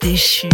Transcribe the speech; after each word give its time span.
déchu. 0.00 0.48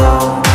though 0.00 0.49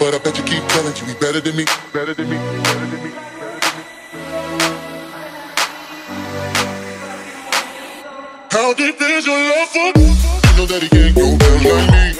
But 0.00 0.14
I 0.14 0.18
bet 0.18 0.38
you 0.38 0.44
keep 0.44 0.66
telling 0.68 0.96
you 0.96 1.04
he 1.04 1.14
better 1.20 1.42
than 1.42 1.54
me, 1.54 1.66
better 1.92 2.14
than 2.14 2.30
me, 2.30 2.36
better 2.36 2.86
than 2.86 3.04
me. 3.04 3.10
How 8.50 8.72
deep 8.72 8.96
is 8.98 9.26
your 9.26 9.36
love 9.36 9.68
for? 9.68 9.92
You 9.92 10.56
know 10.56 10.64
that 10.64 10.80
he 10.82 10.88
can't 10.88 11.14
go 11.14 11.36
down 11.36 11.64
like 11.64 12.16
me. 12.16 12.19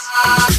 That 0.00 0.57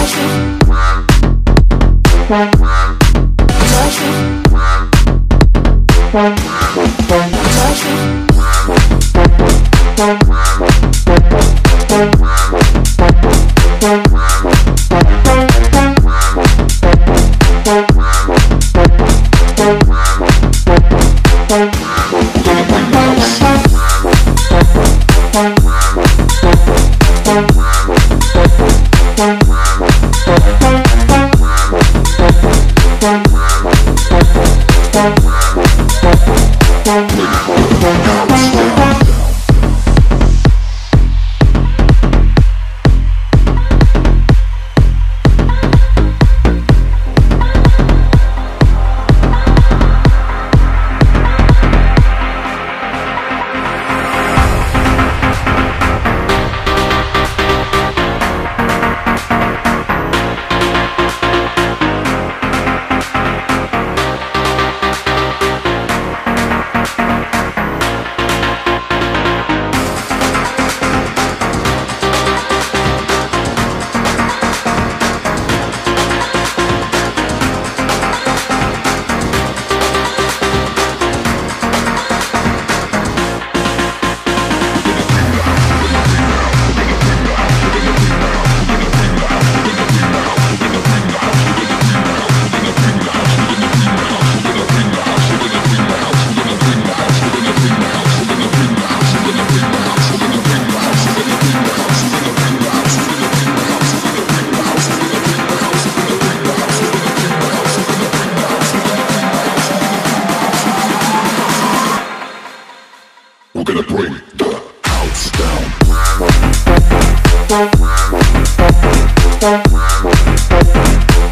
On 0.03 0.09
you? 2.59 2.72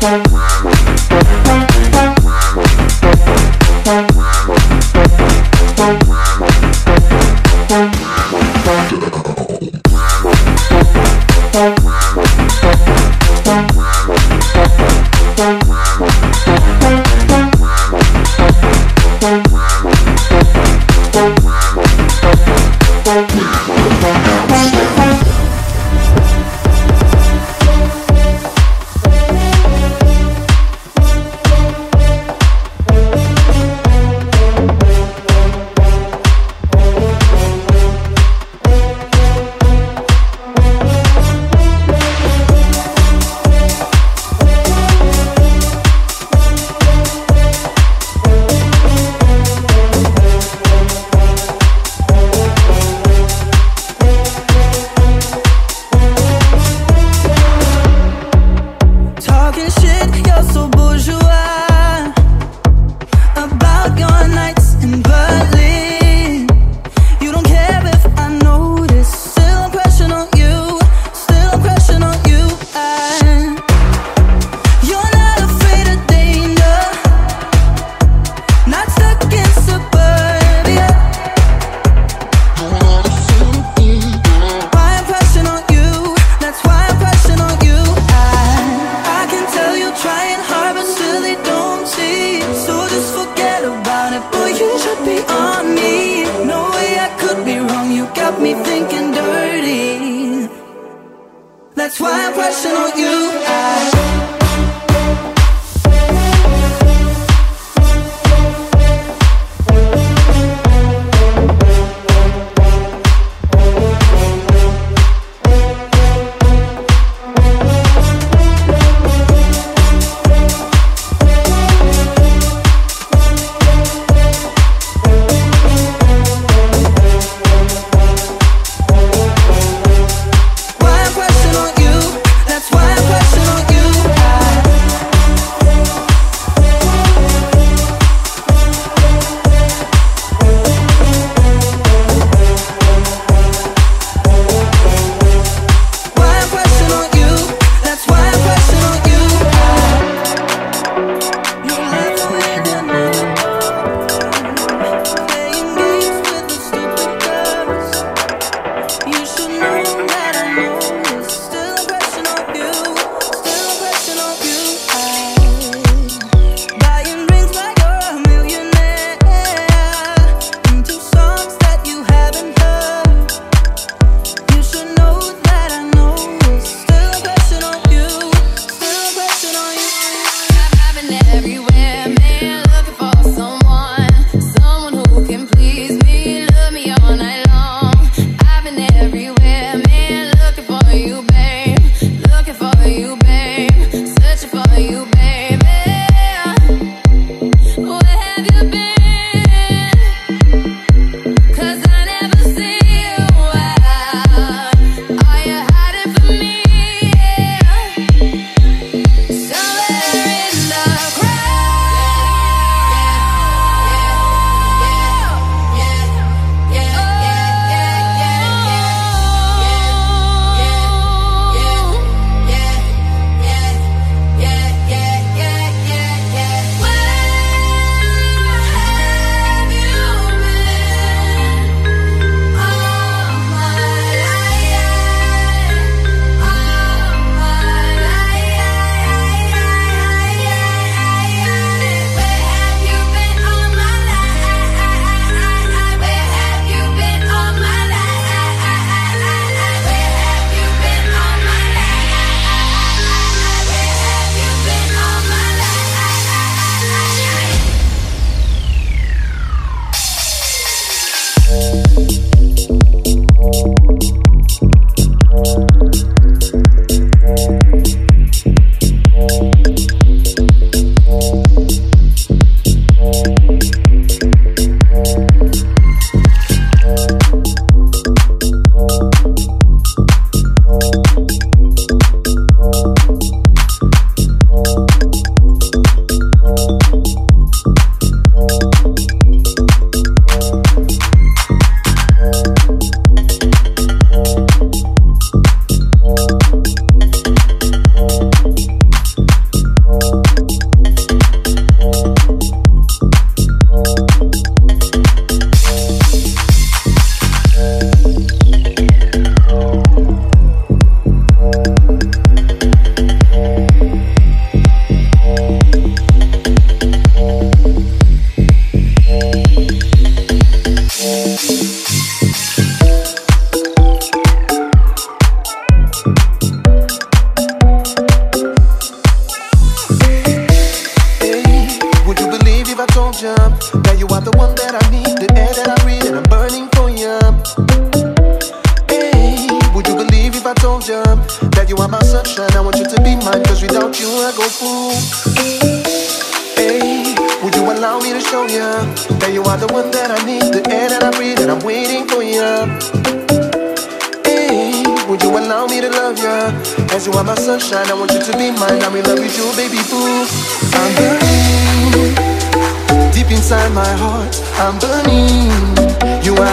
That's 0.01 0.40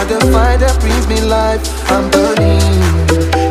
the 0.09 0.19
fire 0.31 0.57
that 0.57 0.79
brings 0.79 1.07
me 1.07 1.21
life. 1.21 1.61
I'm 1.91 2.09
burning. 2.09 2.73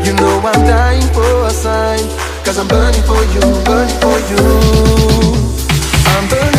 You 0.05 0.13
know 0.15 0.43
I'm 0.43 0.61
dying 0.67 1.07
for 1.15 1.47
a 1.47 1.51
sign. 1.51 2.03
Cause 2.45 2.59
I'm 2.59 2.67
burning 2.67 3.03
for 3.03 3.23
you, 3.35 3.41
burning 3.65 3.99
for 4.03 4.19
you. 4.31 4.43
I'm 6.17 6.29
burning. 6.29 6.58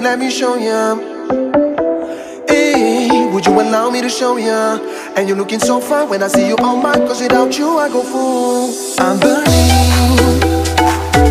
Let 0.00 0.18
me 0.18 0.30
show 0.30 0.56
ya. 0.56 0.96
Hey, 2.48 3.28
would 3.32 3.44
you 3.44 3.52
allow 3.60 3.90
me 3.90 4.00
to 4.00 4.08
show 4.08 4.36
ya? 4.36 4.78
And 5.16 5.28
you're 5.28 5.36
looking 5.36 5.58
so 5.58 5.80
fine 5.80 6.08
when 6.08 6.22
I 6.22 6.28
see 6.28 6.48
you 6.48 6.56
on 6.56 6.82
mine. 6.82 7.06
Cause 7.06 7.20
without 7.20 7.58
you, 7.58 7.78
I 7.78 7.88
go 7.88 8.02
fool. 8.02 8.72
I'm 8.98 9.20
burning 9.20 10.40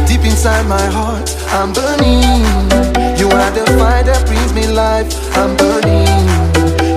deep 0.06 0.24
inside 0.26 0.68
my 0.68 0.86
heart. 0.94 1.34
I'm 1.50 1.74
burning. 1.74 2.46
You 3.18 3.30
are 3.30 3.52
the 3.52 3.66
fire 3.80 4.04
that 4.04 4.24
brings 4.28 4.54
me 4.54 4.68
life. 4.68 5.08
I'm 5.38 5.56
burning. 5.58 6.14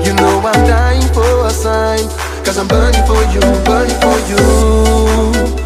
You 0.04 0.12
know 0.12 0.42
I'm 0.44 0.66
dying 0.66 1.08
for 1.14 1.46
a 1.46 1.50
sign. 1.50 2.04
Cause 2.44 2.58
I'm 2.58 2.68
burning 2.68 3.04
for 3.06 3.22
you, 3.32 3.40
burning 3.64 3.98
for 4.04 4.18
you. 4.28 5.65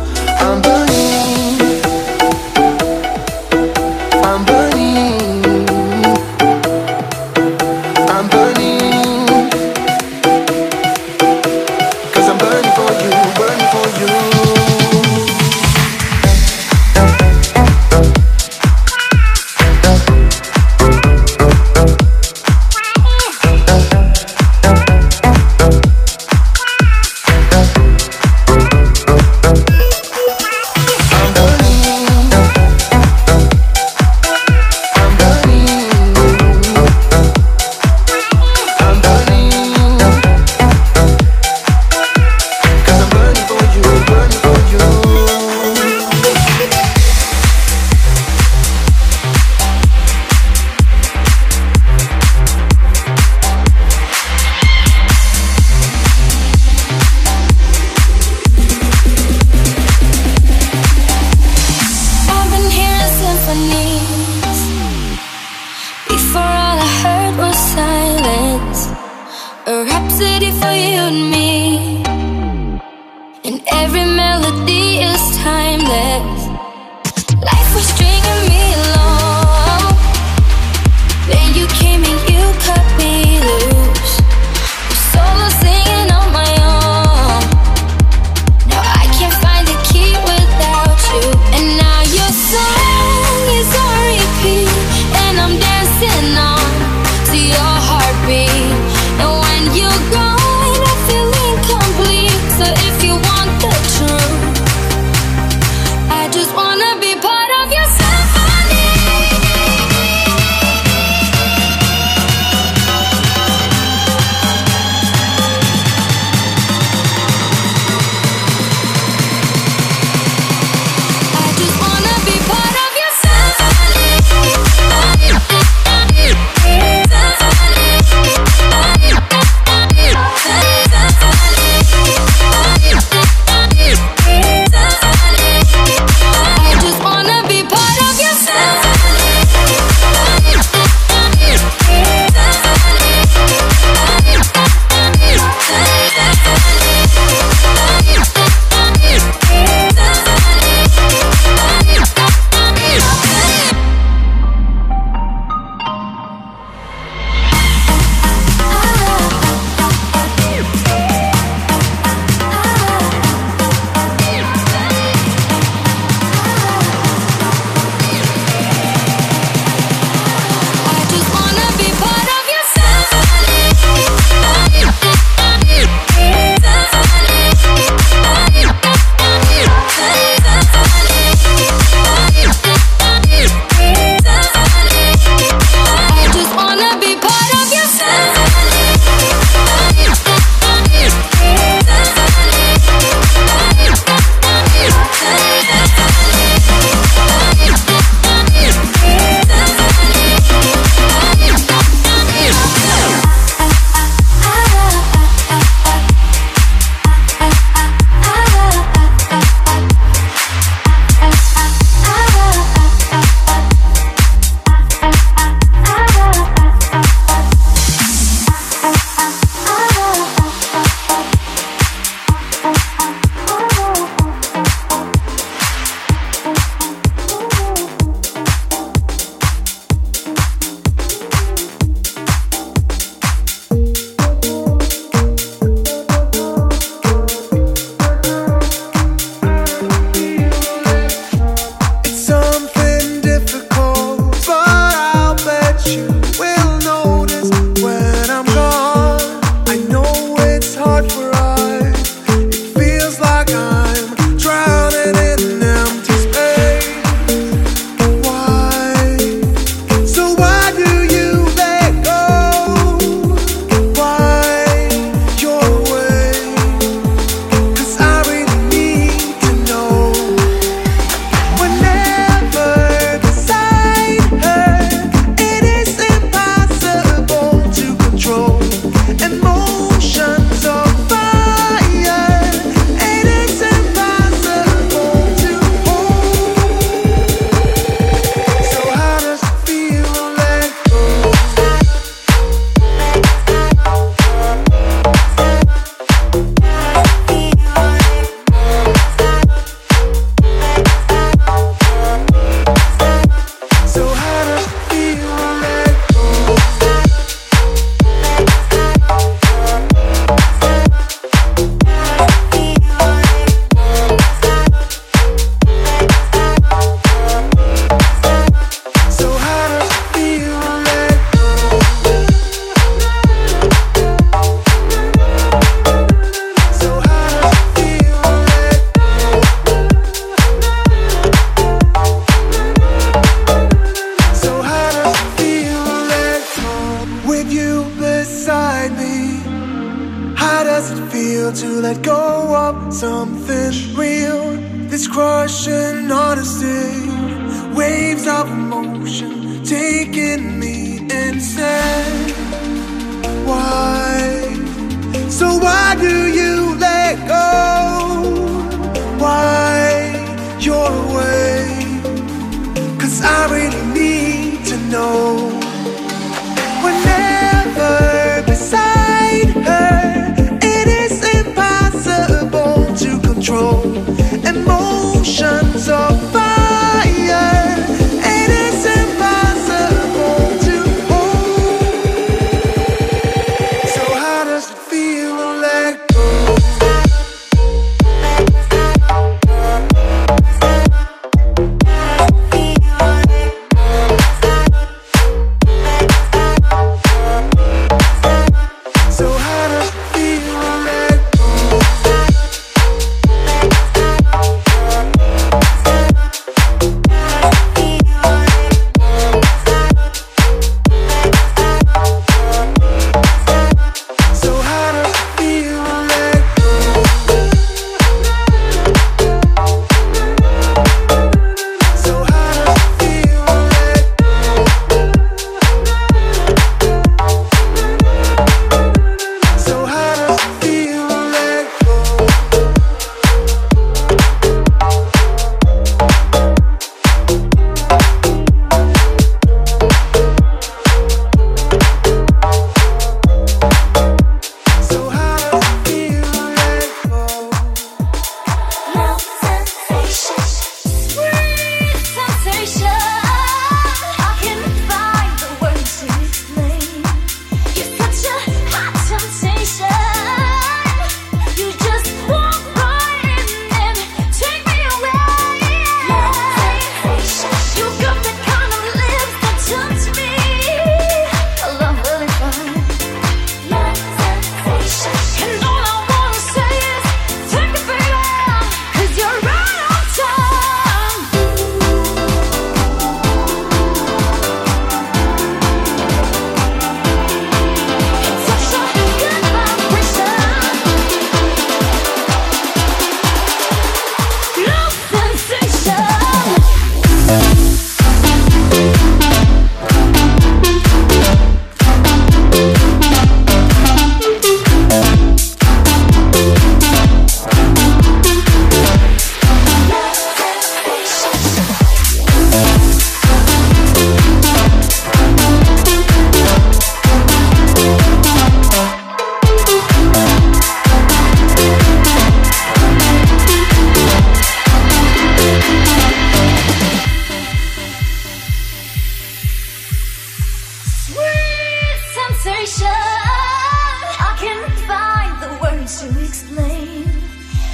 I 534.28 534.30
can't 534.38 534.72
find 534.90 535.34
the 535.42 535.52
words 535.62 536.00
to 536.00 536.06
explain. 536.24 537.04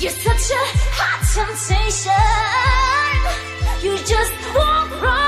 You're 0.01 0.13
such 0.13 0.51
a 0.51 0.63
hot 0.99 1.21
temptation. 1.35 2.13
You 3.83 3.97
just 4.05 4.35
won't 4.55 5.03
run. 5.03 5.26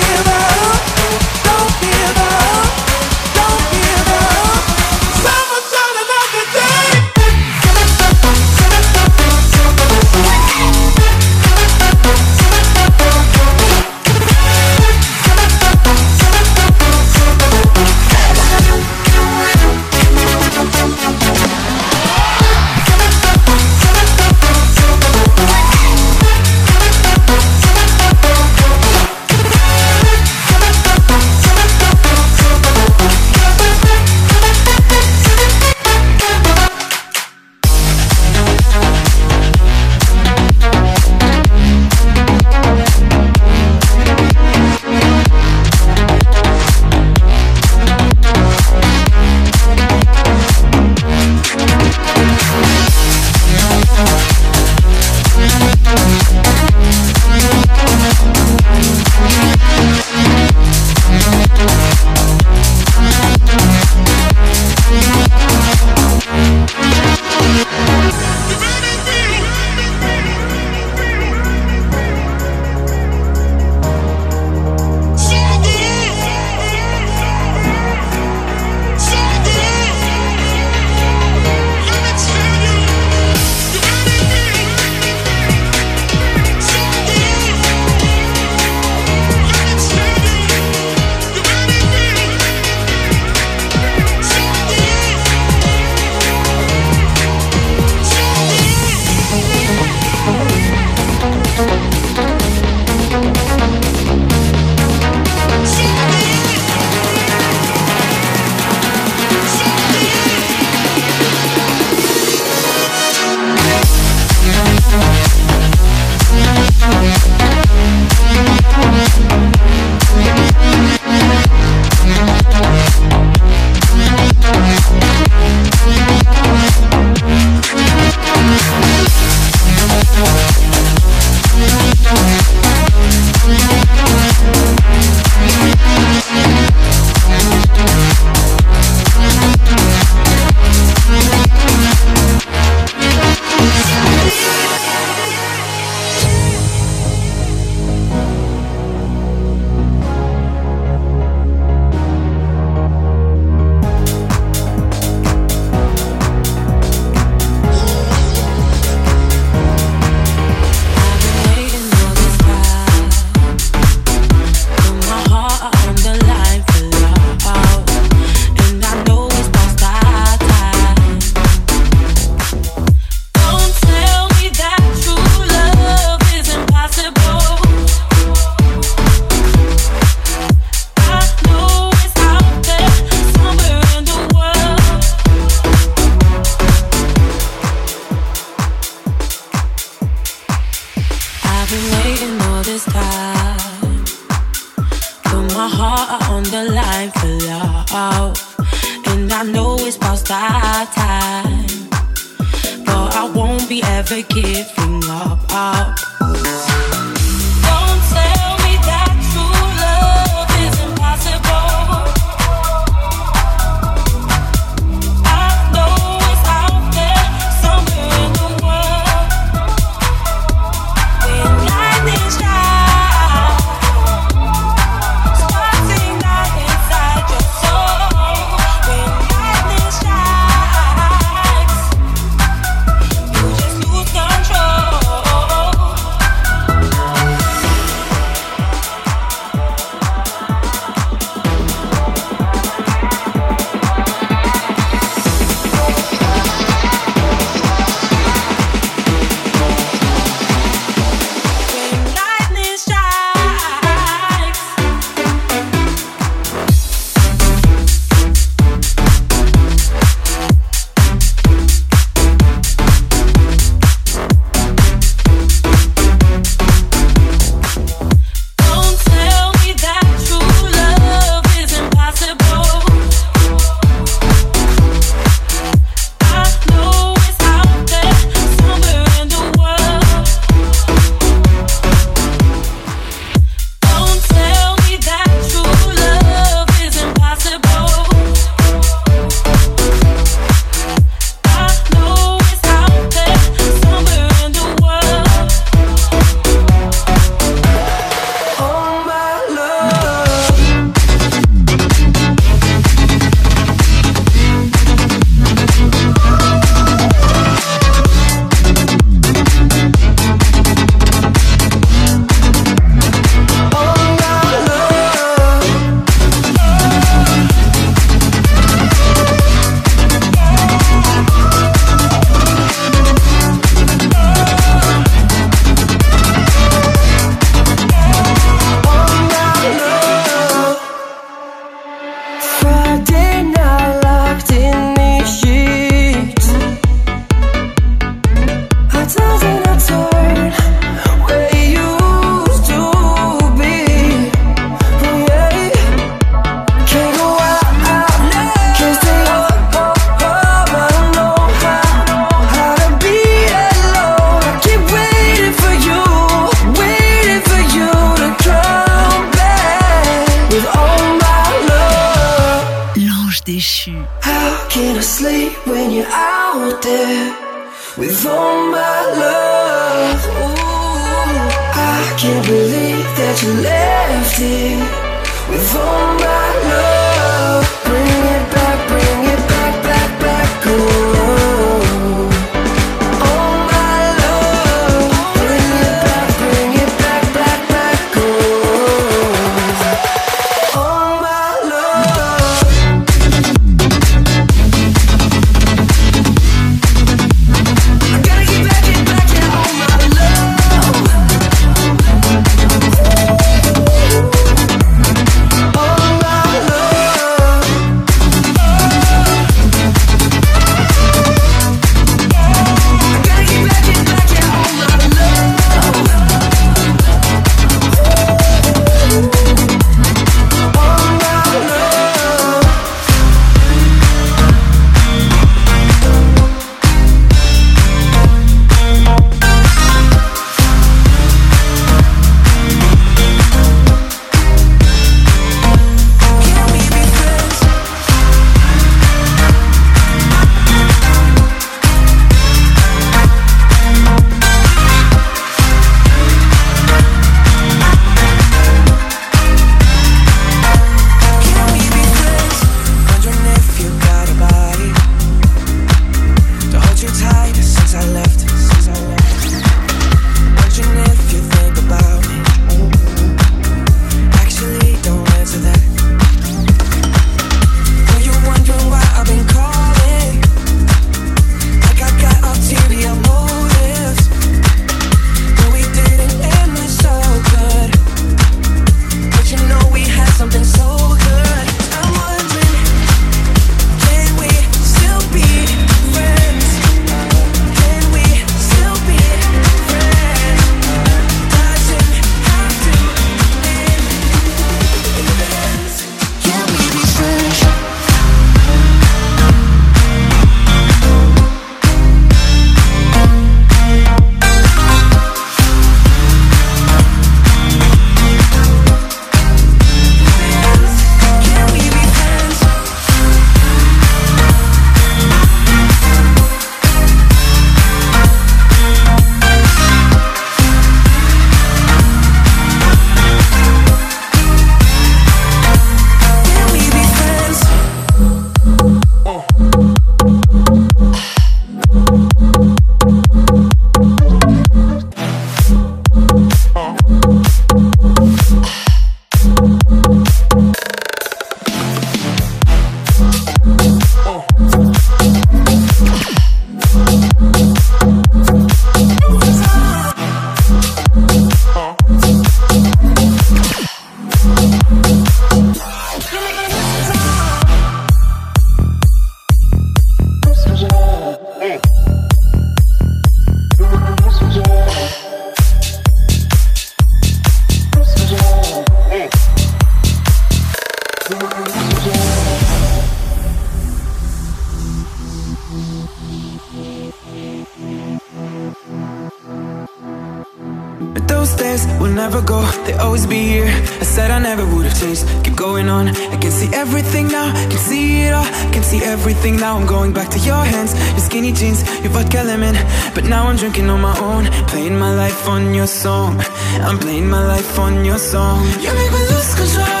drinking 593.61 593.91
on 593.91 594.01
my 594.01 594.17
own 594.19 594.45
Playing 594.65 594.97
my 594.97 595.13
life 595.13 595.47
on 595.47 595.75
your 595.75 595.85
song. 595.85 596.41
I'm 596.81 596.97
playing 596.97 597.29
my 597.29 597.45
life 597.45 597.77
on 597.77 598.03
your 598.03 598.17
song. 598.17 598.65
You 598.81 598.91
make 598.91 599.11
me 599.11 599.19
lose 599.29 599.53
control. 599.53 600.00